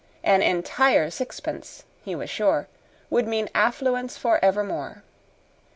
An 0.23 0.41
entire 0.41 1.11
sixpence, 1.11 1.83
he 2.03 2.15
was 2.15 2.27
sure, 2.27 2.67
would 3.11 3.27
mean 3.27 3.49
affluence 3.53 4.17
for 4.17 4.43
evermore. 4.43 5.03